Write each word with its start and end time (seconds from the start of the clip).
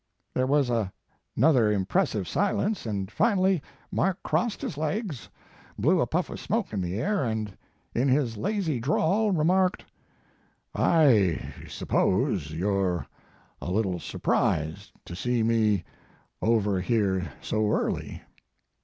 "There 0.33 0.47
was 0.47 0.71
another 1.37 1.71
impressive 1.71 2.27
silence, 2.27 2.87
and 2.87 3.11
finally 3.11 3.61
Mark 3.91 4.23
crossed 4.23 4.63
his 4.63 4.75
legs, 4.75 5.29
blew 5.77 6.01
a 6.01 6.07
puff 6.07 6.31
of 6.31 6.39
smoke 6.39 6.73
in 6.73 6.81
the 6.81 6.95
air, 6.99 7.23
and 7.23 7.55
in 7.93 8.07
his 8.07 8.35
lazy 8.35 8.79
drawl, 8.79 9.29
remarked: 9.29 9.85
*I 10.73 11.53
suppose 11.67 12.49
you 12.49 13.01
re 13.01 13.05
a 13.61 13.69
little 13.69 13.99
surprised 13.99 14.91
to 15.05 15.15
see 15.15 15.43
me 15.43 15.83
over 16.41 16.81
here 16.81 17.31
so 17.39 17.69
early. 17.71 18.23